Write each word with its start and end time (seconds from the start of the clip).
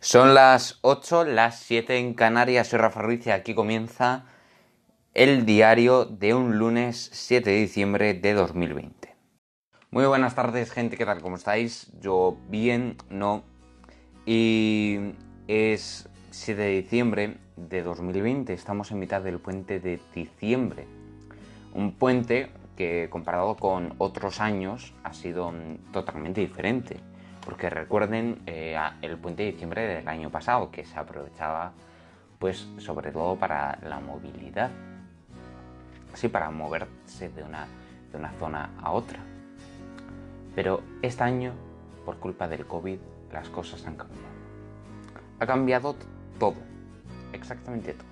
Son 0.00 0.32
las 0.32 0.78
8, 0.82 1.24
las 1.24 1.58
7 1.58 1.98
en 1.98 2.14
Canarias. 2.14 2.68
Soy 2.68 2.78
Rafa 2.78 3.02
aquí 3.34 3.52
comienza 3.52 4.26
el 5.12 5.44
diario 5.44 6.04
de 6.04 6.34
un 6.34 6.56
lunes 6.56 7.10
7 7.12 7.50
de 7.50 7.56
diciembre 7.56 8.14
de 8.14 8.32
2020. 8.32 9.16
Muy 9.90 10.06
buenas 10.06 10.36
tardes, 10.36 10.70
gente. 10.70 10.96
¿Qué 10.96 11.04
tal? 11.04 11.20
¿Cómo 11.20 11.34
estáis? 11.34 11.90
Yo 12.00 12.38
bien, 12.48 12.96
no. 13.10 13.42
Y 14.24 15.14
es 15.48 16.08
7 16.30 16.62
de 16.62 16.80
diciembre 16.80 17.38
de 17.56 17.82
2020. 17.82 18.52
Estamos 18.52 18.92
en 18.92 19.00
mitad 19.00 19.20
del 19.20 19.40
puente 19.40 19.80
de 19.80 20.00
diciembre. 20.14 20.86
Un 21.74 21.90
puente 21.90 22.52
que 22.76 23.08
comparado 23.10 23.56
con 23.56 23.96
otros 23.98 24.40
años 24.40 24.94
ha 25.02 25.12
sido 25.12 25.52
totalmente 25.90 26.40
diferente 26.40 27.00
porque 27.48 27.70
recuerden 27.70 28.42
eh, 28.44 28.78
el 29.00 29.16
puente 29.16 29.42
de 29.42 29.52
diciembre 29.52 29.86
del 29.86 30.06
año 30.06 30.28
pasado, 30.28 30.70
que 30.70 30.84
se 30.84 30.98
aprovechaba 30.98 31.72
pues 32.38 32.68
sobre 32.76 33.10
todo 33.10 33.36
para 33.36 33.78
la 33.84 34.00
movilidad, 34.00 34.70
sí, 36.12 36.28
para 36.28 36.50
moverse 36.50 37.30
de 37.30 37.42
una, 37.42 37.66
de 38.12 38.18
una 38.18 38.32
zona 38.32 38.68
a 38.82 38.92
otra. 38.92 39.20
Pero 40.54 40.82
este 41.00 41.24
año, 41.24 41.54
por 42.04 42.18
culpa 42.18 42.46
del 42.48 42.66
COVID, 42.66 42.98
las 43.32 43.48
cosas 43.48 43.86
han 43.86 43.96
cambiado. 43.96 44.28
Ha 45.40 45.46
cambiado 45.46 45.96
todo, 46.38 46.56
exactamente 47.32 47.94
todo. 47.94 48.08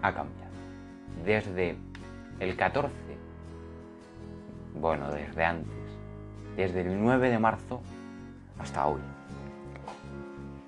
Ha 0.00 0.14
cambiado. 0.14 0.52
Desde 1.26 1.76
el 2.40 2.56
14, 2.56 2.94
bueno, 4.80 5.10
desde 5.10 5.44
antes, 5.44 5.77
desde 6.58 6.80
el 6.80 7.00
9 7.00 7.30
de 7.30 7.38
marzo 7.38 7.80
hasta 8.58 8.84
hoy. 8.88 9.00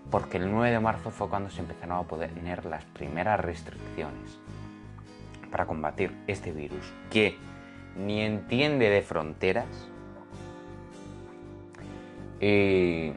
Porque 0.08 0.36
el 0.36 0.48
9 0.48 0.70
de 0.70 0.78
marzo 0.78 1.10
fue 1.10 1.28
cuando 1.28 1.50
se 1.50 1.60
empezaron 1.60 1.98
a 1.98 2.02
poner 2.04 2.64
las 2.64 2.84
primeras 2.84 3.40
restricciones 3.40 4.38
para 5.50 5.66
combatir 5.66 6.16
este 6.28 6.52
virus 6.52 6.92
que 7.10 7.36
ni 7.96 8.20
entiende 8.20 8.88
de 8.88 9.02
fronteras 9.02 9.66
y 12.40 13.12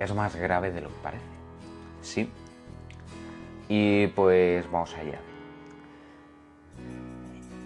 es 0.00 0.14
más 0.14 0.34
grave 0.34 0.72
de 0.72 0.80
lo 0.80 0.88
que 0.88 0.94
parece. 1.00 1.24
Sí. 2.02 2.28
Y 3.68 4.08
pues 4.08 4.68
vamos 4.68 4.92
allá. 4.96 5.20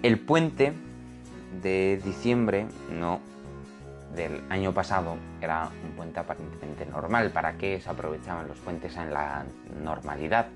El 0.03 0.21
puente 0.21 0.75
de 1.63 1.99
diciembre 2.05 2.67
no 2.91 3.21
del 4.15 4.43
año 4.51 4.73
pasado 4.73 5.17
era 5.41 5.71
un 5.85 5.93
puente 5.93 6.21
aparentemente 6.21 6.87
normal. 6.87 7.31
¿Para 7.31 7.57
qué 7.57 7.81
se 7.81 7.91
aprovechaban 7.91 8.49
los 8.49 8.59
puentes 8.59 8.97
en 8.97 9.13
la 9.13 9.45
normalidad? 9.83 10.47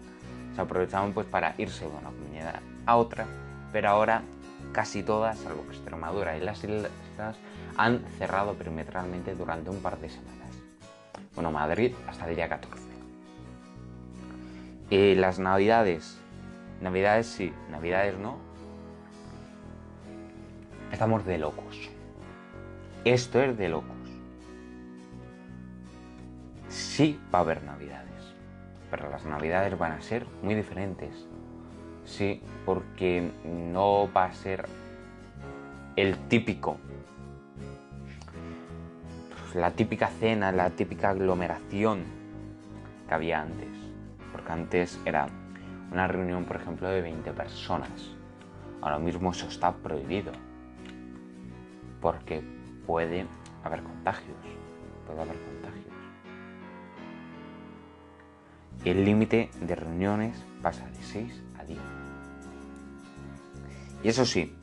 Se 0.54 0.60
aprovechaban 0.60 1.12
pues 1.12 1.26
para 1.26 1.54
irse 1.58 1.84
de 1.84 1.90
una 1.90 2.08
comunidad 2.08 2.60
a 2.86 2.96
otra, 2.96 3.26
pero 3.72 3.90
ahora 3.90 4.22
casi 4.72 5.02
todas, 5.02 5.38
salvo 5.38 5.64
Extremadura 5.68 6.36
y 6.36 6.40
las 6.40 6.62
islas, 6.62 7.36
han 7.76 8.04
cerrado 8.18 8.54
perimetralmente 8.54 9.34
durante 9.34 9.70
un 9.70 9.80
par 9.80 9.98
de 9.98 10.08
semanas. 10.08 10.50
Bueno, 11.34 11.52
Madrid 11.52 11.94
hasta 12.06 12.28
el 12.28 12.36
día 12.36 12.48
14. 12.48 12.84
Y 14.90 15.14
las 15.14 15.38
navidades, 15.38 16.18
navidades 16.80 17.26
sí, 17.26 17.52
navidades 17.70 18.16
no, 18.18 18.38
estamos 20.90 21.24
de 21.24 21.38
locos. 21.38 21.90
Esto 23.04 23.40
es 23.40 23.56
de 23.56 23.68
locos. 23.68 23.96
Sí 26.68 27.18
va 27.32 27.38
a 27.38 27.42
haber 27.42 27.62
navidades, 27.62 28.34
pero 28.90 29.08
las 29.08 29.24
navidades 29.24 29.78
van 29.78 29.92
a 29.92 30.00
ser 30.00 30.26
muy 30.42 30.54
diferentes. 30.54 31.26
Sí, 32.04 32.42
porque 32.66 33.30
no 33.44 34.10
va 34.12 34.24
a 34.24 34.32
ser 34.32 34.66
el 35.96 36.16
típico, 36.28 36.78
la 39.54 39.70
típica 39.70 40.08
cena, 40.08 40.52
la 40.52 40.70
típica 40.70 41.10
aglomeración 41.10 42.04
que 43.06 43.14
había 43.14 43.42
antes. 43.42 43.68
Porque 44.32 44.52
antes 44.52 45.00
era 45.04 45.28
una 45.92 46.06
reunión, 46.08 46.44
por 46.44 46.56
ejemplo, 46.56 46.88
de 46.88 47.00
20 47.00 47.32
personas. 47.32 48.10
Ahora 48.80 48.98
mismo 48.98 49.30
eso 49.30 49.46
está 49.48 49.72
prohibido. 49.72 50.32
Porque 52.00 52.57
puede 52.88 53.26
haber 53.64 53.82
contagios. 53.82 54.38
Puede 55.06 55.20
haber 55.20 55.36
contagios. 55.36 55.94
El 58.82 59.04
límite 59.04 59.50
de 59.60 59.74
reuniones 59.74 60.42
pasa 60.62 60.86
de 60.86 61.02
6 61.02 61.42
a 61.58 61.64
10. 61.64 61.78
Y 64.02 64.08
eso 64.08 64.24
sí, 64.24 64.56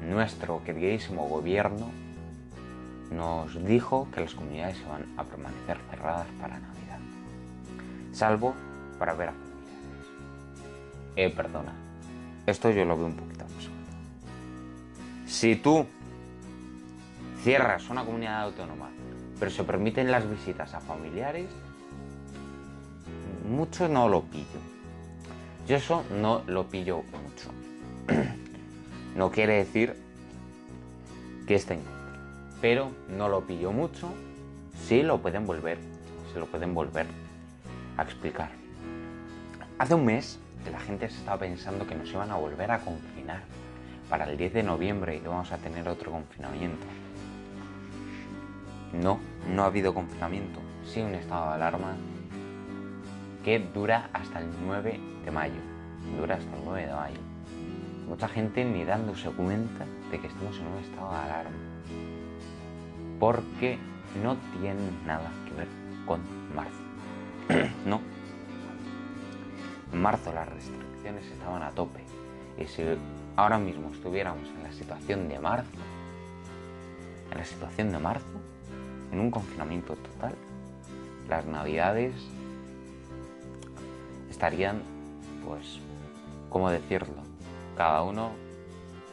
nuestro 0.00 0.62
queridísimo 0.62 1.26
gobierno 1.28 1.90
nos 3.10 3.62
dijo 3.64 4.06
que 4.14 4.20
las 4.20 4.34
comunidades 4.34 4.76
se 4.76 4.86
van 4.86 5.12
a 5.16 5.24
permanecer 5.24 5.78
cerradas 5.90 6.28
para 6.40 6.60
Navidad. 6.60 7.00
Salvo 8.12 8.54
para 8.98 9.14
ver 9.14 9.30
a 9.30 9.32
familiares. 9.32 10.06
Eh, 11.16 11.30
perdona. 11.30 11.72
Esto 12.46 12.70
yo 12.70 12.84
lo 12.84 12.96
veo 12.96 13.06
un 13.06 13.16
poquito 13.16 13.42
absurdo. 13.42 13.76
Si 15.26 15.56
tú 15.56 15.86
cierras 17.42 17.90
una 17.90 18.04
comunidad 18.04 18.42
autónoma, 18.42 18.90
pero 19.38 19.50
se 19.50 19.64
permiten 19.64 20.10
las 20.10 20.28
visitas 20.28 20.74
a 20.74 20.80
familiares, 20.80 21.48
mucho 23.48 23.88
no 23.88 24.08
lo 24.08 24.22
pillo. 24.22 24.60
Yo 25.66 25.76
eso 25.76 26.04
no 26.10 26.42
lo 26.46 26.68
pillo 26.68 27.02
mucho. 27.02 27.50
no 29.16 29.30
quiere 29.30 29.54
decir 29.54 29.96
que 31.46 31.56
esté 31.56 31.74
en 31.74 31.80
contra, 31.80 32.02
pero 32.60 32.90
no 33.08 33.28
lo 33.28 33.44
pillo 33.44 33.72
mucho. 33.72 34.08
Sí 34.86 35.02
lo 35.02 35.20
pueden 35.20 35.46
volver, 35.46 35.78
se 36.32 36.38
lo 36.38 36.46
pueden 36.46 36.74
volver 36.74 37.06
a 37.96 38.02
explicar. 38.02 38.50
Hace 39.78 39.94
un 39.94 40.04
mes 40.04 40.38
que 40.64 40.70
la 40.70 40.80
gente 40.80 41.08
se 41.08 41.18
estaba 41.18 41.38
pensando 41.38 41.86
que 41.86 41.96
nos 41.96 42.08
iban 42.10 42.30
a 42.30 42.36
volver 42.36 42.70
a 42.70 42.78
confinar 42.78 43.42
para 44.08 44.30
el 44.30 44.36
10 44.36 44.52
de 44.52 44.62
noviembre 44.62 45.16
y 45.16 45.20
que 45.20 45.28
vamos 45.28 45.50
a 45.50 45.58
tener 45.58 45.88
otro 45.88 46.12
confinamiento. 46.12 46.86
No, 48.92 49.18
no 49.48 49.62
ha 49.62 49.66
habido 49.66 49.94
confinamiento, 49.94 50.60
sí 50.84 51.00
un 51.00 51.14
estado 51.14 51.48
de 51.48 51.54
alarma 51.54 51.96
que 53.42 53.58
dura 53.58 54.10
hasta 54.12 54.40
el 54.40 54.46
9 54.66 55.00
de 55.24 55.30
mayo. 55.30 55.60
Dura 56.18 56.36
hasta 56.36 56.56
el 56.56 56.64
9 56.64 56.86
de 56.86 56.92
mayo. 56.92 57.20
Mucha 58.06 58.28
gente 58.28 58.64
ni 58.64 58.84
dándose 58.84 59.30
cuenta 59.30 59.86
de 60.10 60.20
que 60.20 60.26
estamos 60.26 60.58
en 60.58 60.66
un 60.66 60.78
estado 60.78 61.10
de 61.10 61.18
alarma. 61.18 61.56
Porque 63.18 63.78
no 64.22 64.36
tiene 64.60 64.90
nada 65.06 65.30
que 65.46 65.54
ver 65.54 65.68
con 66.06 66.20
marzo. 66.54 66.82
no. 67.86 68.00
En 69.92 70.02
marzo 70.02 70.32
las 70.32 70.48
restricciones 70.48 71.24
estaban 71.26 71.62
a 71.62 71.70
tope. 71.70 72.04
Y 72.58 72.66
si 72.66 72.82
ahora 73.36 73.58
mismo 73.58 73.90
estuviéramos 73.92 74.48
en 74.48 74.62
la 74.62 74.72
situación 74.72 75.28
de 75.28 75.38
marzo, 75.38 75.70
en 77.30 77.38
la 77.38 77.44
situación 77.44 77.92
de 77.92 77.98
marzo, 77.98 78.40
en 79.12 79.20
un 79.20 79.30
confinamiento 79.30 79.94
total, 79.94 80.34
las 81.28 81.44
navidades 81.46 82.14
estarían, 84.30 84.82
pues, 85.46 85.78
¿cómo 86.48 86.70
decirlo? 86.70 87.22
Cada 87.76 88.02
uno 88.02 88.30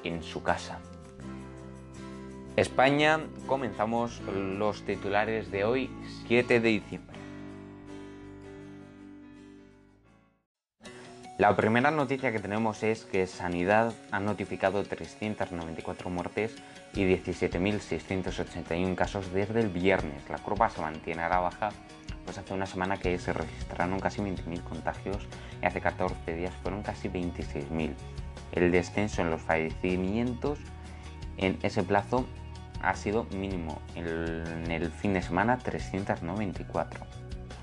en 0.03 0.23
su 0.23 0.41
casa. 0.41 0.79
España, 2.55 3.19
comenzamos 3.47 4.21
los 4.21 4.81
titulares 4.83 5.51
de 5.51 5.63
hoy, 5.63 5.89
7 6.27 6.59
de 6.59 6.69
diciembre. 6.69 7.18
La 11.39 11.55
primera 11.55 11.89
noticia 11.89 12.33
que 12.33 12.39
tenemos 12.39 12.83
es 12.83 13.05
que 13.05 13.25
Sanidad 13.25 13.93
ha 14.11 14.19
notificado 14.19 14.83
394 14.83 16.09
muertes 16.09 16.53
y 16.93 17.05
17.681 17.05 18.93
casos 18.95 19.31
desde 19.31 19.61
el 19.61 19.69
viernes. 19.69 20.29
La 20.29 20.39
curva 20.39 20.69
se 20.69 20.81
mantiene 20.81 21.21
a 21.21 21.29
la 21.29 21.39
baja, 21.39 21.69
pues 22.25 22.37
hace 22.37 22.53
una 22.53 22.65
semana 22.65 22.97
que 22.97 23.17
se 23.19 23.31
registraron 23.31 24.01
casi 24.01 24.21
20.000 24.21 24.63
contagios 24.63 25.29
y 25.61 25.65
hace 25.65 25.79
14 25.79 26.35
días 26.35 26.53
fueron 26.61 26.83
casi 26.83 27.07
26.000. 27.07 27.93
El 28.51 28.71
descenso 28.73 29.21
en 29.21 29.29
los 29.29 29.41
fallecimientos 29.41 30.59
en 31.37 31.57
ese 31.63 31.83
plazo 31.83 32.27
ha 32.81 32.93
sido 32.95 33.23
mínimo. 33.33 33.81
En 33.95 34.69
el 34.69 34.91
fin 34.91 35.13
de 35.13 35.21
semana 35.21 35.57
394. 35.57 36.99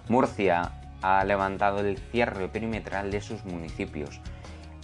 Murcia 0.09 0.73
ha 1.03 1.25
levantado 1.25 1.81
el 1.81 1.99
cierre 1.99 2.49
perimetral 2.49 3.11
de 3.11 3.21
sus 3.21 3.45
municipios. 3.45 4.21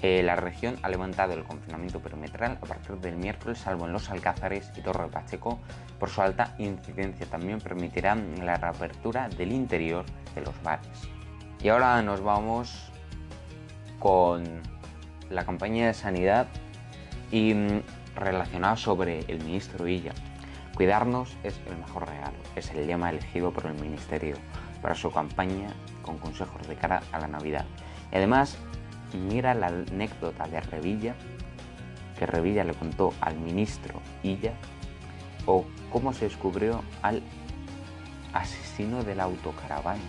eh, 0.05 0.20
la 0.25 0.35
región 0.35 0.76
ha 0.82 0.88
levantado 0.88 1.32
el 1.32 1.44
confinamiento 1.44 2.00
perimetral 2.00 2.59
a 2.61 2.67
partir 2.67 2.97
del 2.97 3.17
miércoles, 3.17 3.59
salvo 3.59 3.87
en 3.87 3.93
los 3.93 4.11
Alcázares 4.11 4.73
y 4.76 4.81
Torre 4.81 5.06
Pacheco, 5.09 5.61
por 6.00 6.11
su 6.11 6.23
alta 6.23 6.56
incidencia. 6.59 7.25
También 7.26 7.61
permitirá 7.61 8.17
la 8.17 8.56
reapertura 8.56 9.29
del 9.29 9.53
interior 9.53 10.05
de 10.35 10.41
los 10.41 10.61
bares. 10.64 11.09
Y 11.62 11.69
ahora 11.69 12.03
nos 12.03 12.20
vamos 12.20 12.91
con 14.00 14.43
la 15.31 15.44
campaña 15.44 15.87
de 15.87 15.94
sanidad 15.94 16.49
y 17.31 17.55
mm, 17.55 17.82
relacionado 18.17 18.76
sobre 18.76 19.20
el 19.29 19.44
ministro 19.44 19.85
Villa. 19.85 20.12
Cuidarnos 20.75 21.37
es 21.44 21.61
el 21.69 21.76
mejor 21.76 22.09
regalo, 22.09 22.37
es 22.56 22.70
el 22.70 22.87
lema 22.87 23.11
elegido 23.11 23.53
por 23.53 23.67
el 23.67 23.75
ministerio 23.75 24.35
para 24.82 24.94
su 24.94 25.11
campaña 25.11 25.69
con 26.02 26.19
consejos 26.19 26.67
de 26.69 26.75
cara 26.75 27.02
a 27.12 27.20
la 27.20 27.29
Navidad. 27.29 27.64
Y 28.12 28.17
además, 28.17 28.58
mira 29.14 29.55
la 29.55 29.69
anécdota 29.69 30.46
de 30.49 30.61
Revilla, 30.61 31.14
que 32.19 32.26
Revilla 32.26 32.64
le 32.64 32.75
contó 32.75 33.14
al 33.20 33.37
ministro 33.37 34.00
Illa, 34.23 34.52
o 35.46 35.64
cómo 35.90 36.12
se 36.12 36.26
descubrió 36.26 36.82
al 37.00 37.23
asesino 38.32 39.02
de 39.05 39.14
la 39.14 39.25
autocaravana. 39.25 40.00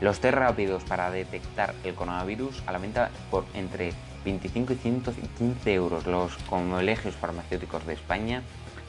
Los 0.00 0.20
test 0.20 0.34
rápidos 0.34 0.82
para 0.84 1.10
detectar 1.10 1.74
el 1.84 1.94
coronavirus 1.94 2.62
a 2.66 2.72
la 2.72 2.78
venta 2.78 3.10
por 3.30 3.44
entre 3.54 3.92
25 4.24 4.72
y 4.72 4.76
115 4.76 5.74
euros. 5.74 6.06
Los 6.06 6.36
colegios 6.44 7.14
farmacéuticos 7.16 7.86
de 7.86 7.94
España 7.94 8.42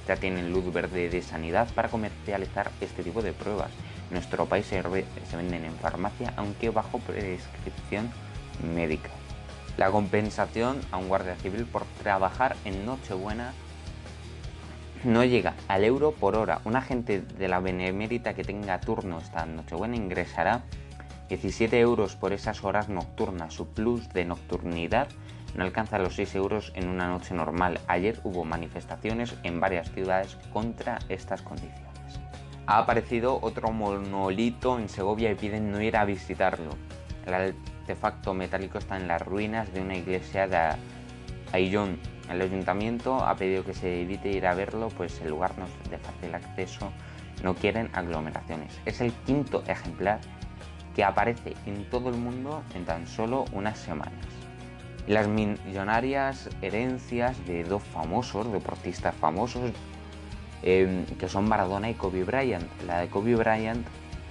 ya 0.07 0.15
tienen 0.15 0.51
luz 0.51 0.71
verde 0.73 1.09
de 1.09 1.21
sanidad 1.21 1.67
para 1.73 1.89
comercializar 1.89 2.71
este 2.79 3.03
tipo 3.03 3.21
de 3.21 3.33
pruebas. 3.33 3.71
Nuestro 4.11 4.45
país 4.45 4.65
se, 4.65 4.81
venden 4.81 5.65
en 5.65 5.75
farmacia, 5.75 6.33
aunque 6.35 6.69
bajo 6.69 6.99
prescripción 6.99 8.11
médica. 8.75 9.09
La 9.77 9.89
compensación 9.89 10.81
a 10.91 10.97
un 10.97 11.07
guardia 11.07 11.35
civil 11.37 11.65
por 11.65 11.85
trabajar 12.03 12.55
en 12.65 12.85
Nochebuena 12.85 13.53
no 15.03 15.23
llega 15.23 15.55
al 15.67 15.85
euro 15.85 16.11
por 16.11 16.35
hora. 16.35 16.61
Un 16.65 16.75
agente 16.75 17.21
de 17.21 17.47
la 17.47 17.59
Benemérita 17.59 18.33
que 18.33 18.43
tenga 18.43 18.81
turno 18.81 19.17
esta 19.17 19.45
Nochebuena 19.45 19.95
ingresará 19.95 20.63
17 21.29 21.79
euros 21.79 22.17
por 22.17 22.33
esas 22.33 22.63
horas 22.65 22.89
nocturnas. 22.89 23.53
Su 23.53 23.69
plus 23.69 24.09
de 24.09 24.25
nocturnidad 24.25 25.07
no 25.55 25.63
alcanza 25.63 25.97
los 25.99 26.15
6 26.15 26.35
euros 26.35 26.71
en 26.75 26.89
una 26.89 27.07
noche 27.07 27.33
normal. 27.33 27.79
Ayer 27.87 28.19
hubo 28.23 28.43
manifestaciones 28.43 29.35
en 29.43 29.61
varias 29.61 29.89
ciudades 29.91 30.37
contra 30.51 30.99
estas 31.07 31.41
condiciones. 31.41 31.90
Ha 32.71 32.77
aparecido 32.77 33.37
otro 33.41 33.73
monolito 33.73 34.79
en 34.79 34.87
Segovia 34.87 35.29
y 35.29 35.35
piden 35.35 35.73
no 35.73 35.81
ir 35.81 35.97
a 35.97 36.05
visitarlo. 36.05 36.77
El 37.25 37.33
artefacto 37.33 38.33
metálico 38.33 38.77
está 38.77 38.95
en 38.95 39.09
las 39.09 39.21
ruinas 39.21 39.73
de 39.73 39.81
una 39.81 39.97
iglesia 39.97 40.47
de 40.47 40.77
Ayllón. 41.51 41.99
El 42.29 42.41
ayuntamiento 42.41 43.15
ha 43.25 43.35
pedido 43.35 43.65
que 43.65 43.73
se 43.73 44.03
evite 44.03 44.29
ir 44.29 44.47
a 44.47 44.53
verlo, 44.53 44.87
pues 44.87 45.19
el 45.19 45.31
lugar 45.31 45.51
no 45.59 45.65
es 45.65 45.89
de 45.89 45.97
fácil 45.97 46.33
acceso, 46.33 46.93
no 47.43 47.55
quieren 47.55 47.89
aglomeraciones. 47.91 48.79
Es 48.85 49.01
el 49.01 49.11
quinto 49.25 49.65
ejemplar 49.67 50.21
que 50.95 51.03
aparece 51.03 51.57
en 51.65 51.89
todo 51.89 52.07
el 52.07 52.15
mundo 52.15 52.63
en 52.73 52.85
tan 52.85 53.05
solo 53.05 53.43
unas 53.51 53.79
semanas. 53.79 54.23
Las 55.07 55.27
millonarias 55.27 56.49
herencias 56.61 57.45
de 57.45 57.65
dos 57.65 57.83
famosos, 57.83 58.49
deportistas 58.49 59.13
famosos, 59.15 59.73
em, 60.63 61.05
que 61.05 61.29
son 61.29 61.47
Maradona 61.47 61.89
y 61.89 61.93
Kobe 61.93 62.23
Bryant. 62.23 62.67
La 62.85 62.99
de 62.99 63.07
Kobe 63.07 63.35
Bryant, 63.35 63.85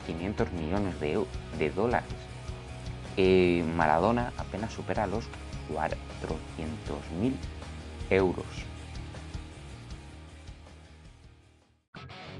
500 0.06 0.52
millones 0.52 1.00
de, 1.00 1.24
de 1.58 1.70
dólares. 1.70 2.08
Eh, 3.16 3.64
Maradona 3.76 4.32
apenas 4.38 4.72
supera 4.72 5.06
los 5.06 5.24
400 5.72 6.98
mil 7.20 7.36
euros. 8.10 8.46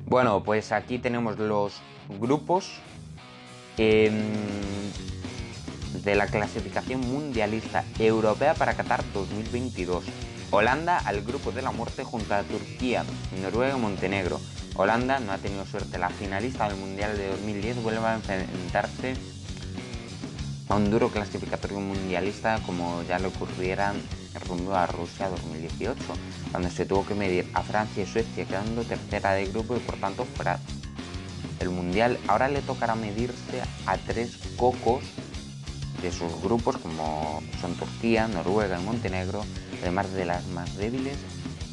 Bueno, 0.06 0.42
pues 0.42 0.72
aquí 0.72 0.98
tenemos 0.98 1.38
los 1.38 1.80
grupos 2.18 2.80
em, 3.76 4.12
de 6.02 6.14
la 6.14 6.26
clasificación 6.26 7.00
mundialista 7.00 7.84
europea 7.98 8.54
para 8.54 8.74
Qatar 8.74 9.04
2022. 9.12 10.04
Holanda 10.52 10.98
al 10.98 11.22
grupo 11.22 11.52
de 11.52 11.62
la 11.62 11.70
muerte 11.70 12.02
junto 12.02 12.34
a 12.34 12.42
Turquía, 12.42 13.04
Noruega 13.40 13.76
y 13.76 13.80
Montenegro. 13.80 14.40
Holanda 14.74 15.20
no 15.20 15.32
ha 15.32 15.38
tenido 15.38 15.64
suerte. 15.64 15.98
La 15.98 16.10
finalista 16.10 16.68
del 16.68 16.76
Mundial 16.76 17.16
de 17.16 17.28
2010 17.28 17.82
vuelve 17.82 18.04
a 18.04 18.14
enfrentarse 18.14 19.14
a 20.68 20.74
un 20.74 20.90
duro 20.90 21.08
clasificatorio 21.08 21.80
mundialista 21.80 22.60
como 22.64 23.02
ya 23.04 23.18
le 23.18 23.28
ocurriera 23.28 23.92
rumbo 24.48 24.74
a 24.74 24.86
Rusia 24.86 25.28
2018, 25.28 25.96
cuando 26.50 26.70
se 26.70 26.86
tuvo 26.86 27.04
que 27.06 27.14
medir 27.14 27.50
a 27.54 27.62
Francia 27.62 28.02
y 28.02 28.06
Suecia 28.06 28.44
quedando 28.44 28.82
tercera 28.84 29.32
de 29.32 29.46
grupo 29.46 29.76
y 29.76 29.80
por 29.80 29.96
tanto 29.96 30.24
fuera 30.24 30.58
el 31.60 31.70
mundial. 31.70 32.18
Ahora 32.28 32.48
le 32.48 32.62
tocará 32.62 32.94
medirse 32.94 33.62
a 33.86 33.96
tres 33.98 34.36
cocos 34.56 35.02
de 36.02 36.12
sus 36.12 36.40
grupos 36.42 36.78
como 36.78 37.42
son 37.60 37.74
Turquía, 37.74 38.28
Noruega 38.28 38.80
y 38.80 38.84
Montenegro, 38.84 39.44
además 39.82 40.12
de 40.12 40.24
las 40.24 40.46
más 40.48 40.76
débiles, 40.76 41.16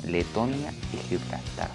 Letonia 0.05 0.73
y 0.93 0.97
Gibraltar. 1.09 1.69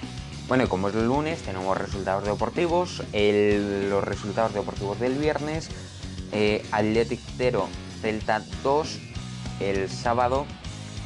Bueno, 0.48 0.68
como 0.68 0.88
es 0.88 0.94
el 0.94 1.06
lunes, 1.06 1.42
tenemos 1.42 1.76
resultados 1.76 2.24
deportivos. 2.24 3.02
los 3.12 4.04
resultados 4.04 4.52
deportivos 4.54 4.98
del 5.00 5.14
viernes 5.14 5.70
eh, 6.32 6.64
Athletic 6.72 7.20
0, 7.36 7.68
Celta 8.00 8.42
2, 8.62 8.98
el 9.60 9.88
sábado 9.88 10.46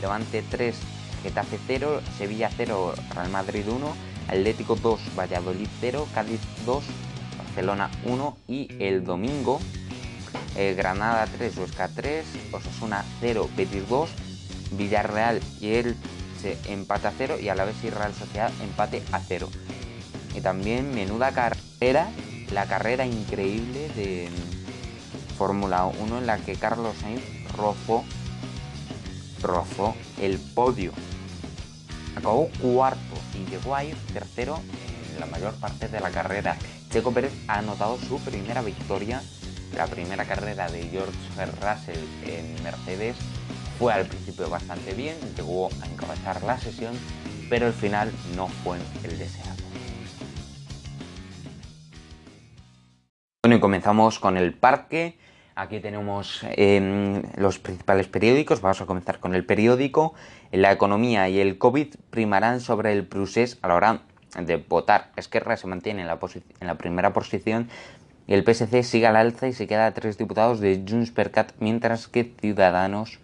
Levante 0.01 0.43
3, 0.49 0.75
Getafe 1.23 1.59
0, 1.67 2.01
Sevilla 2.17 2.51
0, 2.57 2.95
Real 3.15 3.29
Madrid 3.31 3.65
1, 3.69 3.95
Atlético 4.29 4.77
2, 4.77 5.01
Valladolid 5.19 5.69
0, 5.81 6.07
Cádiz 6.15 6.41
2, 6.65 6.85
Barcelona 7.39 7.91
1 8.05 8.37
y 8.49 8.69
el 8.79 9.05
domingo 9.05 9.61
eh, 10.57 10.75
Granada 10.75 11.27
3, 11.27 11.57
Huesca 11.59 11.89
3, 11.89 12.25
Osasuna 12.53 13.05
0, 13.21 13.49
Betis 13.57 13.89
2, 13.89 14.11
Villarreal 14.73 15.41
y 15.61 15.75
el 15.75 15.97
empate 16.67 17.09
a 17.09 17.13
0 17.17 17.39
y 17.41 17.49
a 17.49 17.55
la 17.55 17.65
vez 17.65 17.77
y 17.83 17.91
Real 17.91 18.15
Sociedad 18.15 18.51
empate 18.63 19.03
a 19.13 19.21
0. 19.21 19.49
Y 20.35 20.41
también 20.41 20.95
menuda 20.95 21.33
carrera, 21.33 22.11
la 22.53 22.67
carrera 22.67 23.07
increíble 23.07 23.89
de 23.91 24.29
Fórmula 25.37 25.87
1 25.87 26.19
en 26.19 26.27
la 26.27 26.39
que 26.39 26.57
Carlos 26.57 26.95
Sainz 27.01 27.23
rozó, 27.57 28.05
rozó 29.43 29.95
el 30.21 30.39
podio. 30.39 30.93
Acabó 32.17 32.49
cuarto 32.61 33.17
y 33.35 33.51
llegó 33.51 33.75
a 33.75 33.85
ir 33.85 33.97
tercero 34.13 34.61
en 35.13 35.21
la 35.21 35.27
mayor 35.27 35.55
parte 35.55 35.89
de 35.89 36.01
la 36.01 36.11
carrera. 36.11 36.57
Checo 36.91 37.13
Pérez 37.13 37.33
ha 37.49 37.59
anotado 37.59 37.99
su 37.99 38.19
primera 38.21 38.63
victoria. 38.63 39.23
La 39.75 39.87
primera 39.87 40.25
carrera 40.25 40.69
de 40.69 40.85
George 40.85 41.13
Russell 41.61 42.05
en 42.27 42.63
Mercedes 42.63 43.17
fue 43.79 43.93
al 43.93 44.07
principio 44.07 44.49
bastante 44.49 44.95
bien, 44.95 45.17
llegó 45.37 45.69
a 45.83 45.87
encabezar 45.87 46.43
la 46.43 46.59
sesión, 46.59 46.95
pero 47.51 47.67
el 47.67 47.73
final 47.73 48.11
no 48.35 48.49
fue 48.49 48.79
el 49.05 49.19
deseado. 49.19 49.57
Bueno, 53.43 53.57
y 53.57 53.61
comenzamos 53.61 54.19
con 54.19 54.37
el 54.37 54.55
parque 54.55 55.19
Aquí 55.59 55.81
tenemos 55.81 56.45
em, 56.51 57.23
los 57.35 57.59
principales 57.59 58.09
periódicos. 58.09 58.61
Vamos 58.61 58.83
a 58.83 58.85
comenzar 58.85 59.21
con 59.21 59.35
el 59.35 59.47
periódico. 59.47 60.13
La 60.53 60.71
economía 60.71 61.31
y 61.31 61.41
el 61.41 61.57
COVID 61.57 61.95
primarán 62.11 62.61
sobre 62.61 62.93
el 62.93 63.07
procés 63.07 63.59
a 63.63 63.69
la 63.69 63.75
hora 63.77 64.03
de 64.39 64.57
votar. 64.59 65.13
Esquerra 65.17 65.57
se 65.57 65.67
mantiene 65.67 66.03
en 66.03 66.67
la 66.67 66.75
primera 66.77 67.15
posición 67.15 67.71
y 68.27 68.35
el 68.35 68.45
PSC 68.45 68.83
sigue 68.83 69.07
al 69.07 69.17
alza 69.17 69.47
y 69.47 69.53
se 69.53 69.67
queda 69.67 69.87
a 69.87 69.95
tres 69.95 70.19
diputados 70.19 70.61
de 70.61 70.85
Junts 70.87 71.11
per 71.11 71.31
Cat, 71.31 71.53
mientras 71.61 72.09
que 72.09 72.25
Ciudadanos 72.41 73.19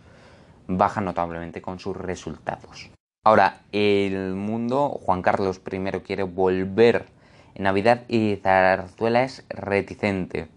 baja 0.69 1.01
notablemente 1.01 1.61
con 1.61 1.79
sus 1.79 1.97
resultados. 1.97 2.91
Ahora, 3.25 3.61
el 3.73 4.35
mundo, 4.35 4.89
Juan 4.89 5.23
Carlos 5.23 5.61
I 5.71 6.01
quiere 6.01 6.23
volver 6.23 7.07
en 7.55 7.65
Navidad 7.65 8.03
y 8.09 8.37
Zarzuela 8.37 9.23
es 9.23 9.45
reticente. 9.49 10.49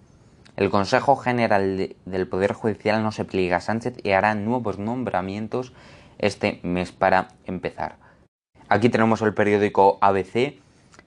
El 0.55 0.69
Consejo 0.69 1.15
General 1.15 1.95
del 2.05 2.27
Poder 2.27 2.53
Judicial 2.53 3.03
no 3.03 3.11
se 3.11 3.25
pliega 3.25 3.57
a 3.57 3.61
Sánchez 3.61 3.95
y 4.03 4.11
hará 4.11 4.35
nuevos 4.35 4.79
nombramientos 4.79 5.73
este 6.17 6.59
mes 6.63 6.91
para 6.91 7.27
empezar. 7.45 7.97
Aquí 8.69 8.89
tenemos 8.89 9.21
el 9.21 9.33
periódico 9.33 9.97
ABC. 10.01 10.55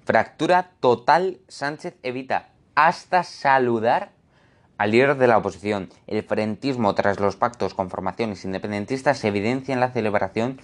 Fractura 0.05 0.71
total. 0.81 1.39
Sánchez 1.49 1.97
evita 2.03 2.51
hasta 2.79 3.25
saludar 3.25 4.13
al 4.79 4.93
líder 4.93 5.17
de 5.17 5.27
la 5.27 5.39
oposición. 5.39 5.89
El 6.07 6.23
frentismo 6.23 6.95
tras 6.95 7.19
los 7.19 7.35
pactos 7.35 7.75
con 7.75 7.91
formaciones 7.91 8.45
independentistas 8.45 9.19
se 9.19 9.27
evidencia 9.27 9.75
en 9.75 9.81
la 9.81 9.91
celebración 9.91 10.61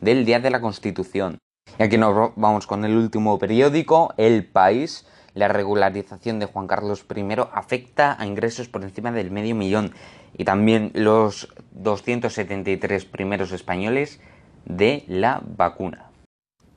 del 0.00 0.24
Día 0.24 0.40
de 0.40 0.50
la 0.50 0.60
Constitución. 0.60 1.38
Y 1.78 1.84
aquí 1.84 1.98
nos 1.98 2.32
vamos 2.34 2.66
con 2.66 2.84
el 2.84 2.96
último 2.96 3.38
periódico, 3.38 4.12
El 4.16 4.44
País. 4.44 5.06
La 5.34 5.46
regularización 5.46 6.40
de 6.40 6.46
Juan 6.46 6.66
Carlos 6.66 7.06
I 7.08 7.24
afecta 7.52 8.20
a 8.20 8.26
ingresos 8.26 8.68
por 8.68 8.82
encima 8.82 9.12
del 9.12 9.30
medio 9.30 9.54
millón 9.54 9.94
y 10.36 10.44
también 10.44 10.90
los 10.94 11.54
273 11.70 13.04
primeros 13.04 13.52
españoles 13.52 14.18
de 14.64 15.04
la 15.06 15.40
vacuna. 15.44 16.10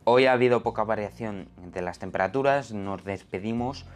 Hoy 0.04 0.28
ha 0.28 0.34
habido 0.34 0.62
poca 0.62 0.84
variación 0.84 1.50
de 1.74 1.82
las 1.82 1.98
temperaturas, 1.98 2.72
nos 2.72 3.04
despedimos 3.04 3.88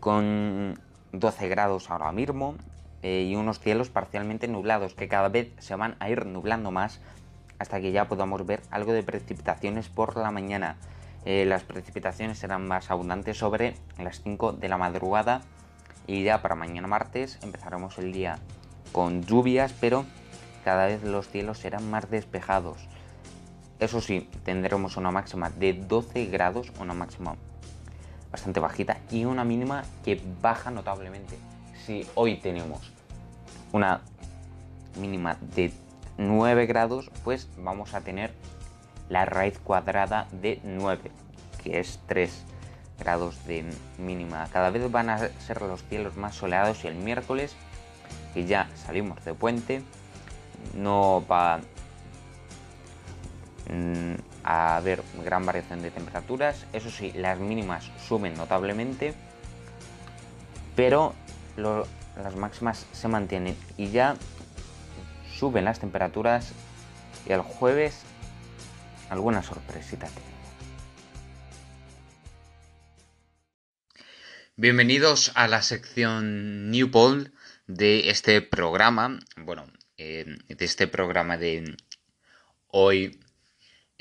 con 0.00 0.78
12 1.12 1.48
grados 1.48 1.90
ahora 1.90 2.12
mismo 2.12 2.56
eh, 3.02 3.26
y 3.30 3.36
unos 3.36 3.60
cielos 3.60 3.90
parcialmente 3.90 4.48
nublados 4.48 4.94
que 4.94 5.08
cada 5.08 5.28
vez 5.28 5.52
se 5.58 5.74
van 5.74 5.96
a 6.00 6.10
ir 6.10 6.26
nublando 6.26 6.70
más 6.70 7.00
hasta 7.58 7.80
que 7.80 7.92
ya 7.92 8.08
podamos 8.08 8.44
ver 8.46 8.62
algo 8.70 8.92
de 8.92 9.02
precipitaciones 9.02 9.88
por 9.88 10.16
la 10.16 10.30
mañana. 10.30 10.76
Eh, 11.26 11.44
las 11.46 11.62
precipitaciones 11.62 12.38
serán 12.38 12.66
más 12.66 12.90
abundantes 12.90 13.36
sobre 13.36 13.74
las 13.98 14.22
5 14.22 14.52
de 14.54 14.68
la 14.68 14.78
madrugada 14.78 15.42
y 16.06 16.24
ya 16.24 16.40
para 16.40 16.54
mañana 16.54 16.88
martes 16.88 17.38
empezaremos 17.42 17.98
el 17.98 18.12
día 18.12 18.38
con 18.92 19.22
lluvias, 19.22 19.74
pero 19.78 20.06
cada 20.64 20.86
vez 20.86 21.02
los 21.04 21.28
cielos 21.28 21.58
serán 21.58 21.90
más 21.90 22.10
despejados. 22.10 22.88
Eso 23.78 24.00
sí, 24.00 24.28
tendremos 24.44 24.96
una 24.96 25.10
máxima 25.10 25.50
de 25.50 25.74
12 25.74 26.26
grados, 26.26 26.72
una 26.80 26.94
máxima 26.94 27.36
bastante 28.30 28.60
bajita 28.60 28.98
y 29.10 29.24
una 29.24 29.44
mínima 29.44 29.84
que 30.04 30.20
baja 30.40 30.70
notablemente. 30.70 31.38
Si 31.86 32.06
hoy 32.14 32.36
tenemos 32.36 32.92
una 33.72 34.00
mínima 34.98 35.36
de 35.54 35.72
9 36.18 36.66
grados, 36.66 37.10
pues 37.24 37.48
vamos 37.58 37.94
a 37.94 38.00
tener 38.02 38.32
la 39.08 39.24
raíz 39.24 39.58
cuadrada 39.58 40.28
de 40.32 40.60
9, 40.62 41.10
que 41.62 41.80
es 41.80 42.00
3 42.06 42.44
grados 42.98 43.44
de 43.46 43.64
mínima. 43.98 44.46
Cada 44.52 44.70
vez 44.70 44.90
van 44.90 45.10
a 45.10 45.18
ser 45.40 45.62
los 45.62 45.82
cielos 45.84 46.16
más 46.16 46.34
soleados 46.34 46.84
y 46.84 46.88
el 46.88 46.94
miércoles, 46.94 47.56
que 48.34 48.46
ya 48.46 48.68
salimos 48.76 49.24
de 49.24 49.34
puente, 49.34 49.82
no 50.74 51.24
va 51.28 51.60
mm, 53.70 54.14
a 54.44 54.76
haber 54.76 55.02
gran 55.24 55.44
variación 55.46 55.82
de 55.82 55.90
temperaturas. 55.90 56.66
Eso 56.72 56.90
sí, 56.90 57.12
las 57.14 57.38
mínimas 57.38 57.90
suben 58.06 58.34
notablemente, 58.34 59.14
pero 60.76 61.14
las 61.56 62.36
máximas 62.36 62.86
se 62.92 63.08
mantienen 63.08 63.56
y 63.76 63.90
ya 63.90 64.16
suben 65.38 65.64
las 65.64 65.80
temperaturas 65.80 66.52
y 67.26 67.32
el 67.32 67.40
jueves 67.40 68.02
alguna 69.10 69.42
sorpresita 69.42 70.08
Bienvenidos 74.56 75.32
a 75.36 75.48
la 75.48 75.62
sección 75.62 76.70
New 76.70 76.90
Poll 76.90 77.32
de 77.66 78.10
este 78.10 78.42
programa, 78.42 79.18
bueno, 79.36 79.66
eh, 79.96 80.26
de 80.48 80.64
este 80.64 80.86
programa 80.86 81.38
de 81.38 81.76
hoy, 82.68 83.18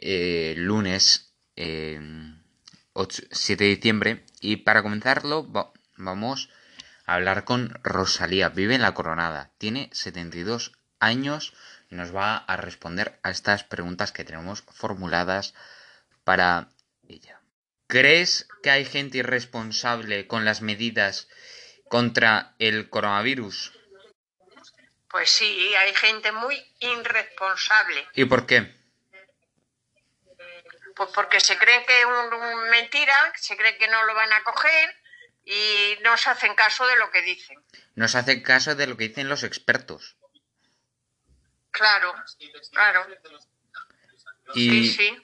eh, 0.01 0.53
lunes 0.57 1.33
7 1.55 3.63
de 3.63 3.69
diciembre, 3.69 4.25
y 4.39 4.57
para 4.57 4.81
comenzarlo 4.81 5.47
vamos 5.97 6.49
a 7.05 7.15
hablar 7.15 7.43
con 7.43 7.77
Rosalía, 7.83 8.49
vive 8.49 8.75
en 8.75 8.81
La 8.81 8.93
Coronada, 8.93 9.51
tiene 9.57 9.89
72 9.91 10.73
años 10.99 11.53
y 11.89 11.95
nos 11.95 12.15
va 12.15 12.37
a 12.37 12.57
responder 12.57 13.19
a 13.23 13.31
estas 13.31 13.63
preguntas 13.63 14.11
que 14.11 14.23
tenemos 14.23 14.61
formuladas 14.61 15.53
para 16.23 16.69
ella. 17.07 17.41
¿Crees 17.87 18.47
que 18.61 18.69
hay 18.69 18.85
gente 18.85 19.17
irresponsable 19.17 20.27
con 20.27 20.45
las 20.45 20.61
medidas 20.61 21.27
contra 21.89 22.53
el 22.59 22.89
coronavirus? 22.89 23.73
Pues 25.09 25.31
sí, 25.31 25.73
hay 25.75 25.93
gente 25.95 26.31
muy 26.31 26.55
irresponsable. 26.79 28.07
¿Y 28.13 28.25
por 28.25 28.45
qué? 28.45 28.78
Pues 30.99 31.11
porque 31.15 31.39
se 31.39 31.57
creen 31.57 31.85
que 31.85 31.97
es 31.97 32.05
un, 32.05 32.69
mentira, 32.71 33.31
se 33.37 33.55
creen 33.55 33.77
que 33.79 33.87
no 33.87 34.03
lo 34.03 34.13
van 34.15 34.33
a 34.33 34.43
coger 34.43 34.93
y 35.45 35.97
no 36.03 36.17
se 36.17 36.29
hacen 36.29 36.53
caso 36.55 36.85
de 36.87 36.97
lo 36.97 37.09
que 37.09 37.21
dicen. 37.21 37.57
No 37.95 38.09
se 38.09 38.17
hacen 38.17 38.43
caso 38.43 38.75
de 38.75 38.85
lo 38.85 38.97
que 38.97 39.07
dicen 39.07 39.29
los 39.29 39.43
expertos. 39.43 40.17
Claro, 41.71 42.13
claro. 42.71 43.07
Y, 44.55 44.89
sí, 44.89 44.93
sí. 44.93 45.17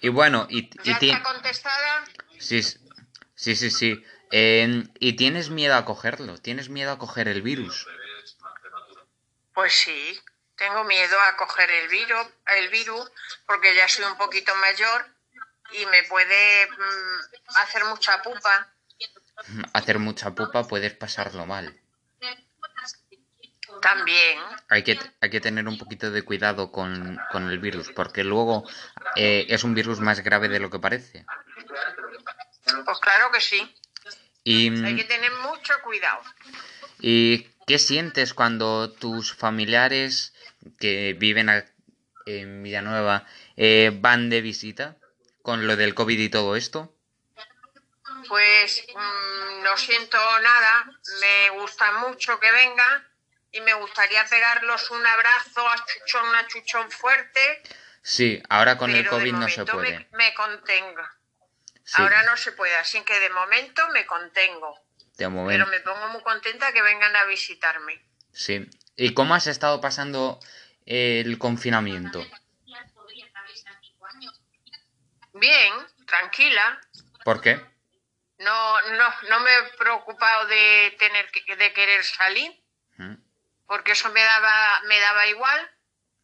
Y 0.00 0.08
bueno, 0.08 0.48
y, 0.50 0.68
¿Ya 0.82 0.98
está 1.00 1.22
contestada? 1.22 2.04
Sí, 2.40 2.60
sí, 3.36 3.54
sí, 3.54 3.70
sí. 3.70 4.04
¿Y 4.32 5.12
tienes 5.12 5.50
miedo 5.50 5.76
a 5.76 5.84
cogerlo? 5.84 6.36
¿Tienes 6.36 6.68
miedo 6.68 6.90
a 6.90 6.98
coger 6.98 7.28
el 7.28 7.42
virus? 7.42 7.86
Pues 9.54 9.72
sí, 9.72 10.20
tengo 10.58 10.84
miedo 10.84 11.18
a 11.20 11.36
coger 11.36 11.70
el 11.70 11.88
virus, 11.88 12.26
el 12.56 12.68
virus 12.68 13.10
porque 13.46 13.74
ya 13.74 13.88
soy 13.88 14.04
un 14.04 14.18
poquito 14.18 14.54
mayor 14.56 15.06
y 15.70 15.86
me 15.86 16.02
puede 16.04 16.66
mm, 16.66 17.56
hacer 17.56 17.84
mucha 17.84 18.20
pupa. 18.22 18.68
Hacer 19.72 19.98
mucha 19.98 20.34
pupa 20.34 20.66
puedes 20.66 20.92
pasarlo 20.94 21.46
mal. 21.46 21.80
También. 23.80 24.40
Hay 24.68 24.82
que, 24.82 24.98
hay 25.20 25.30
que 25.30 25.40
tener 25.40 25.68
un 25.68 25.78
poquito 25.78 26.10
de 26.10 26.22
cuidado 26.22 26.72
con, 26.72 27.20
el 27.32 27.58
virus, 27.58 27.90
porque 27.92 28.24
luego 28.24 28.68
eh, 29.14 29.46
es 29.48 29.62
un 29.62 29.74
virus 29.74 30.00
más 30.00 30.20
grave 30.20 30.48
de 30.48 30.58
lo 30.58 30.70
que 30.70 30.80
parece. 30.80 31.24
Pues 32.84 32.98
claro 32.98 33.30
que 33.30 33.40
sí. 33.40 33.74
Y, 34.42 34.84
hay 34.84 34.96
que 34.96 35.04
tener 35.04 35.30
mucho 35.32 35.74
cuidado. 35.84 36.22
¿Y 37.00 37.42
qué 37.66 37.78
sientes 37.78 38.34
cuando 38.34 38.90
tus 38.90 39.32
familiares 39.34 40.32
que 40.78 41.14
viven 41.18 41.48
en 42.26 42.62
Villanueva 42.62 43.26
eh, 43.56 43.90
van 43.94 44.30
de 44.30 44.40
visita 44.40 44.96
con 45.42 45.66
lo 45.66 45.76
del 45.76 45.94
COVID 45.94 46.18
y 46.18 46.28
todo 46.28 46.56
esto? 46.56 46.94
Pues 48.28 48.84
mm, 48.94 49.62
no 49.62 49.76
siento 49.76 50.18
nada, 50.40 50.90
me 51.20 51.60
gusta 51.60 51.92
mucho 51.92 52.38
que 52.40 52.50
vengan 52.50 53.08
y 53.52 53.60
me 53.60 53.74
gustaría 53.74 54.24
pegarlos 54.26 54.90
un 54.90 55.06
abrazo 55.06 55.66
a 55.68 55.76
chuchón, 55.86 56.34
a 56.34 56.46
chuchón 56.46 56.90
fuerte. 56.90 57.62
Sí, 58.02 58.42
ahora 58.48 58.76
con 58.76 58.90
el 58.90 59.08
COVID 59.08 59.32
no 59.32 59.48
se 59.48 59.64
puede. 59.64 60.08
Me, 60.12 60.18
me 60.18 60.34
contengo. 60.34 61.02
Ahora 61.94 62.22
no 62.24 62.36
se 62.36 62.52
puede, 62.52 62.74
así 62.76 63.00
que 63.02 63.18
de 63.18 63.30
momento 63.30 63.88
me 63.90 64.04
contengo. 64.04 64.78
De 65.16 65.28
momento. 65.28 65.64
Pero 65.64 65.66
me 65.66 65.80
pongo 65.80 66.08
muy 66.08 66.22
contenta 66.22 66.72
que 66.72 66.82
vengan 66.82 67.14
a 67.16 67.24
visitarme. 67.24 68.04
Sí. 68.32 68.68
¿Y 69.00 69.14
cómo 69.14 69.36
has 69.36 69.46
estado 69.46 69.80
pasando 69.80 70.40
el 70.84 71.38
confinamiento? 71.38 72.26
Bien, 75.34 75.72
tranquila. 76.04 76.80
¿Por 77.24 77.40
qué? 77.40 77.64
No, 78.40 78.82
no, 78.82 79.14
no 79.28 79.40
me 79.40 79.50
he 79.56 79.62
preocupado 79.78 80.48
de 80.48 80.96
tener 80.98 81.30
que, 81.30 81.54
de 81.54 81.72
querer 81.72 82.02
salir 82.02 82.52
porque 83.66 83.92
eso 83.92 84.10
me 84.10 84.20
daba, 84.20 84.80
me 84.88 84.98
daba 84.98 85.28
igual. 85.28 85.70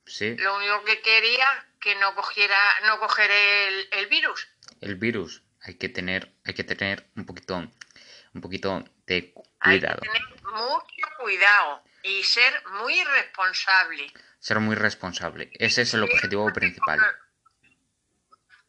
Sí. 0.07 0.35
Lo 0.37 0.57
único 0.57 0.83
que 0.85 1.01
quería 1.01 1.47
que 1.81 1.95
no 1.97 2.15
cogiera, 2.17 2.59
no 2.87 2.99
coger 2.99 3.31
el, 3.93 4.07
virus. 4.07 4.49
El 4.81 4.97
virus. 4.97 5.43
Hay 5.61 5.75
que 5.75 5.89
tener, 5.89 6.33
hay 6.45 6.55
que 6.55 6.65
tener 6.65 7.07
un 7.15 7.25
poquito, 7.25 7.57
un 7.57 8.41
poquito 8.41 8.85
de 9.07 9.33
cuidado. 9.33 10.01
Hay 10.03 10.09
que 10.09 10.09
tener 10.09 10.43
mucho 10.43 11.07
cuidado 11.21 11.85
y 12.05 12.23
ser 12.23 12.63
muy 12.69 13.03
responsable. 13.03 14.13
Ser 14.39 14.61
muy 14.61 14.77
responsable. 14.77 15.51
Ese 15.55 15.83
es 15.83 15.95
el 15.95 16.05
objetivo 16.05 16.53
principal. 16.53 17.01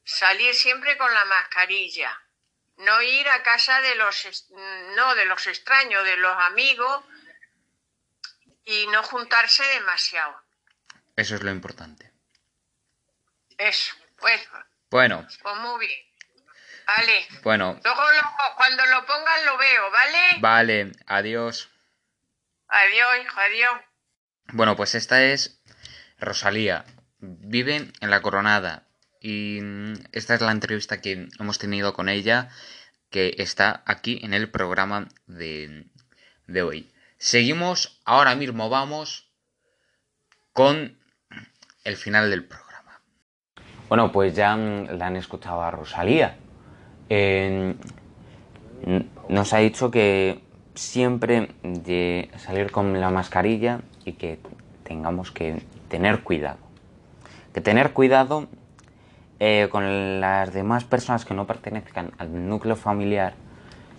Salir 0.03 0.53
siempre 0.55 0.97
con 0.97 1.13
la 1.13 1.25
mascarilla. 1.25 2.17
No 2.77 3.01
ir 3.01 3.27
a 3.29 3.43
casa 3.43 3.81
de 3.81 3.95
los 3.95 4.49
no 4.95 5.15
de 5.15 5.25
los 5.25 5.47
extraños, 5.47 6.03
de 6.03 6.17
los 6.17 6.37
amigos 6.43 7.03
y 8.65 8.87
no 8.87 9.03
juntarse 9.03 9.63
demasiado. 9.63 10.41
Eso 11.15 11.35
es 11.35 11.43
lo 11.43 11.51
importante. 11.51 12.11
Eso, 13.57 13.95
pues. 14.17 14.47
Bueno. 14.89 15.27
Pues 15.41 15.55
muy 15.57 15.87
bien. 15.87 16.05
Vale. 16.85 17.27
Bueno. 17.43 17.79
Luego 17.83 18.01
cuando 18.55 18.85
lo 18.85 19.05
pongan 19.05 19.45
lo 19.45 19.57
veo, 19.57 19.91
¿vale? 19.91 20.19
Vale, 20.39 20.91
adiós. 21.07 21.69
Adiós, 22.67 23.07
hijo, 23.23 23.39
adiós. 23.39 23.81
Bueno, 24.53 24.75
pues 24.75 24.95
esta 24.95 25.23
es 25.23 25.61
Rosalía. 26.19 26.85
Vive 27.19 27.91
en 27.99 28.09
La 28.09 28.21
Coronada. 28.21 28.87
Y 29.21 29.59
esta 30.11 30.35
es 30.35 30.41
la 30.41 30.51
entrevista 30.51 31.01
que 31.01 31.27
hemos 31.39 31.57
tenido 31.57 31.93
con 31.93 32.09
ella, 32.09 32.49
que 33.09 33.35
está 33.39 33.83
aquí 33.85 34.19
en 34.21 34.33
el 34.33 34.51
programa 34.51 35.07
de, 35.25 35.87
de 36.47 36.61
hoy. 36.61 36.91
Seguimos, 37.17 38.01
ahora 38.05 38.35
mismo 38.35 38.69
vamos 38.69 39.31
con 40.53 40.99
el 41.83 41.97
final 41.97 42.29
del 42.29 42.45
programa. 42.45 43.01
Bueno, 43.89 44.11
pues 44.11 44.35
ya 44.35 44.55
la 44.55 45.07
han 45.07 45.15
escuchado 45.15 45.61
a 45.61 45.71
Rosalía. 45.71 46.37
nos 49.27 49.53
ha 49.53 49.57
dicho 49.57 49.91
que 49.91 50.44
siempre 50.75 51.49
de 51.63 52.29
salir 52.37 52.71
con 52.71 52.99
la 52.99 53.09
mascarilla 53.09 53.81
y 54.03 54.13
que 54.13 54.39
tengamos 54.83 55.31
que 55.31 55.61
tener 55.89 56.21
cuidado. 56.23 56.59
Que 57.53 57.61
tener 57.61 57.93
cuidado 57.93 58.47
eh, 59.39 59.67
con 59.71 60.21
las 60.21 60.53
demás 60.53 60.83
personas 60.83 61.25
que 61.25 61.33
no 61.33 61.47
pertenezcan 61.47 62.11
al 62.17 62.47
núcleo 62.47 62.75
familiar 62.75 63.33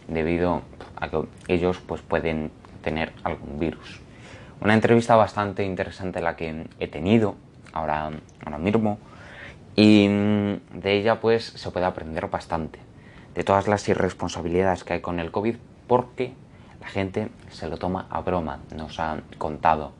debido 0.08 0.62
a 0.96 1.08
que 1.08 1.24
ellos 1.48 1.78
pues, 1.86 2.00
pueden 2.02 2.50
tener 2.82 3.12
algún 3.24 3.58
virus. 3.58 4.00
Una 4.60 4.74
entrevista 4.74 5.16
bastante 5.16 5.64
interesante 5.64 6.20
la 6.20 6.36
que 6.36 6.66
he 6.78 6.88
tenido 6.88 7.34
ahora, 7.72 8.10
ahora 8.44 8.58
mismo 8.58 8.98
y 9.74 10.08
mm, 10.08 10.80
de 10.80 10.92
ella 10.98 11.20
pues 11.20 11.44
se 11.44 11.70
puede 11.70 11.86
aprender 11.86 12.28
bastante 12.28 12.78
de 13.34 13.44
todas 13.44 13.68
las 13.68 13.86
irresponsabilidades 13.88 14.84
que 14.84 14.94
hay 14.94 15.00
con 15.00 15.20
el 15.20 15.30
COVID 15.30 15.56
porque 15.86 16.32
gente 16.86 17.30
se 17.50 17.68
lo 17.68 17.76
toma 17.76 18.06
a 18.10 18.20
broma, 18.20 18.60
nos 18.74 18.98
ha 19.00 19.18
contado. 19.38 19.92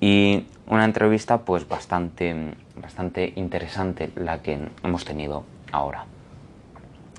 Y 0.00 0.46
una 0.66 0.84
entrevista 0.84 1.38
pues 1.44 1.66
bastante, 1.68 2.54
bastante 2.76 3.32
interesante 3.36 4.12
la 4.14 4.42
que 4.42 4.68
hemos 4.82 5.04
tenido 5.04 5.44
ahora. 5.72 6.04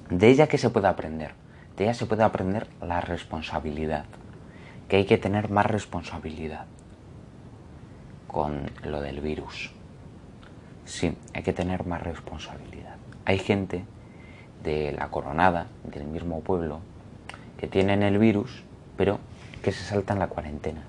De 0.10 0.30
ella 0.30 0.48
que 0.48 0.58
se 0.58 0.70
puede 0.70 0.88
aprender? 0.88 1.34
De 1.78 1.86
ella 1.86 1.94
se 1.94 2.06
puede 2.06 2.24
aprender 2.24 2.68
la 2.82 3.02
responsabilidad, 3.02 4.06
que 4.88 4.98
hay 4.98 5.06
que 5.06 5.18
tener 5.18 5.50
más 5.50 5.66
responsabilidad 5.66 6.66
con 8.28 8.72
lo 8.84 9.02
del 9.02 9.20
virus. 9.22 9.72
Sí, 10.86 11.16
hay 11.34 11.44
que 11.44 11.54
tener 11.54 11.86
más 11.86 12.02
responsabilidad. 12.02 12.96
Hay 13.26 13.38
gente 13.38 13.84
de 14.64 14.92
la 14.92 15.10
coronada, 15.10 15.68
del 15.84 16.06
mismo 16.06 16.42
pueblo, 16.42 16.80
que 17.60 17.68
tienen 17.68 18.04
el 18.04 18.18
virus, 18.18 18.64
pero 18.96 19.20
que 19.62 19.72
se 19.72 19.84
saltan 19.84 20.18
la 20.18 20.28
cuarentena. 20.28 20.82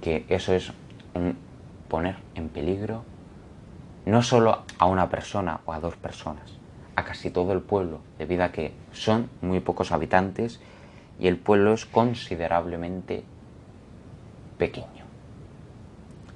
Que 0.00 0.24
eso 0.28 0.54
es 0.54 0.72
un 1.14 1.36
poner 1.88 2.16
en 2.34 2.48
peligro 2.48 3.04
no 4.06 4.22
solo 4.22 4.62
a 4.78 4.86
una 4.86 5.10
persona 5.10 5.60
o 5.66 5.74
a 5.74 5.80
dos 5.80 5.96
personas, 5.96 6.56
a 6.96 7.04
casi 7.04 7.30
todo 7.30 7.52
el 7.52 7.60
pueblo, 7.60 8.00
debido 8.18 8.44
a 8.44 8.50
que 8.50 8.72
son 8.92 9.28
muy 9.42 9.60
pocos 9.60 9.92
habitantes 9.92 10.58
y 11.18 11.28
el 11.28 11.36
pueblo 11.36 11.74
es 11.74 11.84
considerablemente 11.84 13.24
pequeño. 14.56 15.04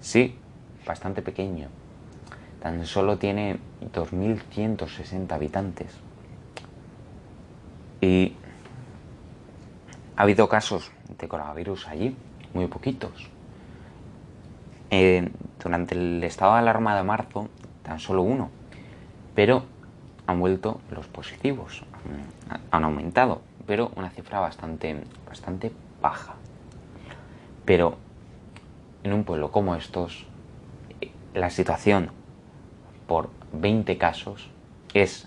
Sí, 0.01 0.37
bastante 0.87 1.23
pequeño. 1.23 1.69
Tan 2.63 2.85
solo 2.85 3.17
tiene 3.17 3.59
2.160 3.95 5.33
habitantes. 5.33 5.89
Y 8.03 8.35
ha 10.17 10.23
habido 10.23 10.49
casos 10.49 10.91
de 11.19 11.29
coronavirus 11.29 11.89
allí, 11.89 12.17
muy 12.53 12.67
poquitos. 12.67 13.31
Eh, 14.91 15.31
durante 15.63 15.95
el 15.95 16.23
estado 16.23 16.53
de 16.53 16.61
alarma 16.61 16.97
de 16.97 17.03
marzo, 17.03 17.49
tan 17.83 17.99
solo 17.99 18.23
uno. 18.23 18.51
Pero 19.35 19.65
han 20.27 20.39
vuelto 20.39 20.81
los 20.91 21.07
positivos, 21.07 21.85
han 22.71 22.85
aumentado, 22.85 23.43
pero 23.67 23.91
una 23.97 24.11
cifra 24.11 24.41
bastante, 24.41 25.03
bastante 25.27 25.73
baja. 26.01 26.35
Pero 27.65 27.97
en 29.03 29.13
un 29.13 29.25
pueblo 29.25 29.51
como 29.51 29.75
estos, 29.75 30.27
la 31.35 31.51
situación 31.51 32.11
por 33.07 33.31
20 33.53 33.99
casos 33.99 34.49
es 34.95 35.27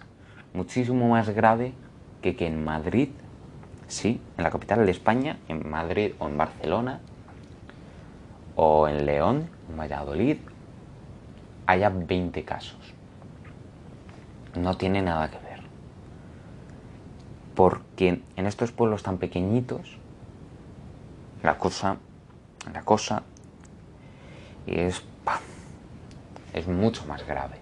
muchísimo 0.53 1.09
más 1.09 1.29
grave 1.29 1.73
que 2.21 2.35
que 2.35 2.47
en 2.47 2.63
Madrid, 2.63 3.09
sí, 3.87 4.21
en 4.37 4.43
la 4.43 4.51
capital 4.51 4.85
de 4.85 4.91
España, 4.91 5.37
en 5.47 5.69
Madrid 5.69 6.13
o 6.19 6.27
en 6.27 6.37
Barcelona, 6.37 6.99
o 8.55 8.87
en 8.87 9.05
León, 9.05 9.49
en 9.69 9.77
Valladolid, 9.77 10.37
haya 11.65 11.89
20 11.89 12.43
casos. 12.43 12.93
No 14.55 14.77
tiene 14.77 15.01
nada 15.01 15.29
que 15.29 15.37
ver. 15.37 15.61
Porque 17.55 18.21
en 18.35 18.45
estos 18.45 18.71
pueblos 18.71 19.03
tan 19.03 19.17
pequeñitos, 19.17 19.97
la 21.43 21.57
cosa, 21.57 21.97
la 22.73 22.83
cosa 22.83 23.23
es, 24.65 25.03
es 26.53 26.67
mucho 26.67 27.05
más 27.05 27.25
grave. 27.25 27.55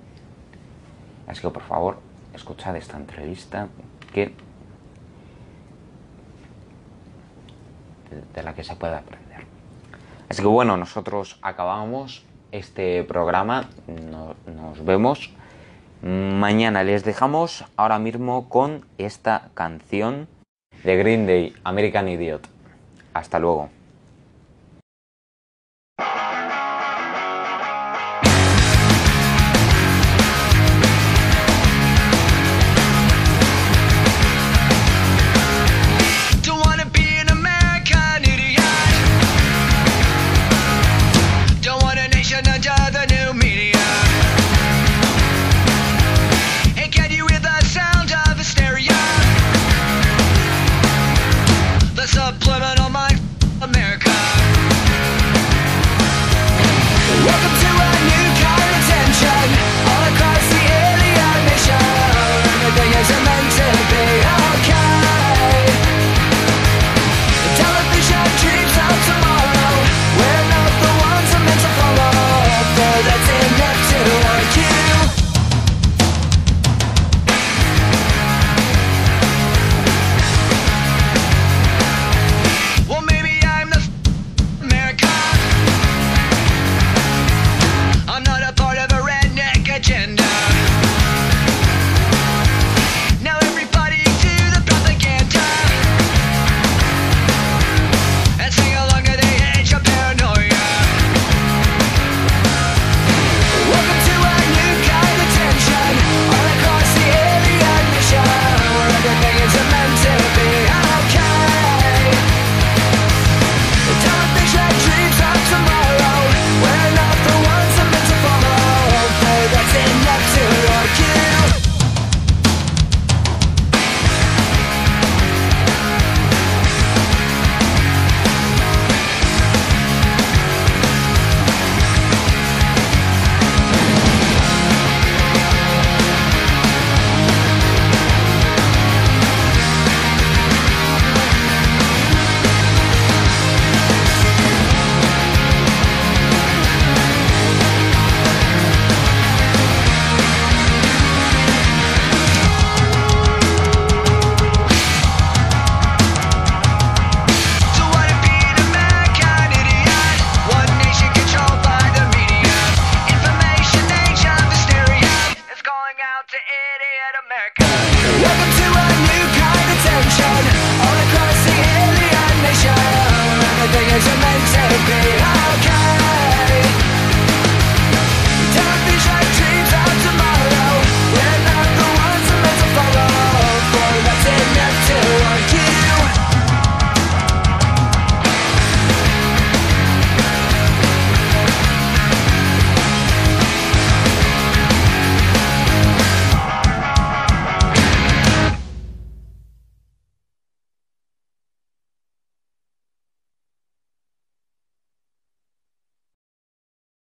Así 1.27 1.41
que 1.41 1.49
por 1.49 1.63
favor, 1.63 1.99
escuchad 2.33 2.75
esta 2.75 2.97
entrevista 2.97 3.67
que 4.13 4.33
de 8.33 8.43
la 8.43 8.53
que 8.53 8.63
se 8.63 8.75
puede 8.75 8.95
aprender. 8.95 9.45
Así 10.29 10.41
que 10.41 10.47
bueno, 10.47 10.77
nosotros 10.77 11.37
acabamos 11.41 12.25
este 12.51 13.03
programa, 13.03 13.69
nos 13.87 14.83
vemos. 14.83 15.31
Mañana 16.01 16.83
les 16.83 17.03
dejamos 17.03 17.65
ahora 17.77 17.99
mismo 17.99 18.49
con 18.49 18.85
esta 18.97 19.49
canción 19.53 20.27
de 20.83 20.97
Green 20.97 21.25
Day, 21.25 21.53
American 21.63 22.07
Idiot. 22.07 22.47
Hasta 23.13 23.39
luego. 23.39 23.69